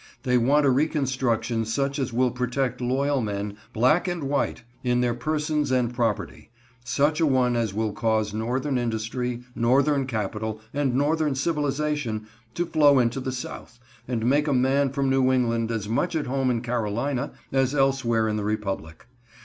They 0.23 0.35
want 0.35 0.65
a 0.65 0.71
reconstruction 0.71 1.63
such 1.63 1.99
as 1.99 2.11
will 2.11 2.31
protect 2.31 2.81
loyal 2.81 3.21
men, 3.21 3.55
black 3.71 4.07
and 4.07 4.23
white, 4.23 4.63
in 4.83 5.01
their 5.01 5.13
persons 5.13 5.69
and 5.69 5.93
property; 5.93 6.49
such 6.83 7.21
a 7.21 7.27
one 7.27 7.55
as 7.55 7.71
will 7.71 7.93
cause 7.93 8.33
Northern 8.33 8.79
industry, 8.79 9.43
Northern 9.53 10.07
capital, 10.07 10.59
and 10.73 10.95
Northern 10.95 11.35
civilization 11.35 12.25
to 12.55 12.65
flow 12.65 12.97
into 12.97 13.19
the 13.19 13.31
South, 13.31 13.77
and 14.07 14.25
make 14.25 14.47
a 14.47 14.53
man 14.53 14.89
from 14.89 15.07
New 15.11 15.31
England 15.31 15.69
as 15.69 15.87
much 15.87 16.15
at 16.15 16.25
home 16.25 16.49
in 16.49 16.61
Carolina 16.61 17.33
as 17.51 17.75
elsewhere 17.75 18.27
in 18.27 18.37
the 18.37 18.43
Republic. 18.43 19.05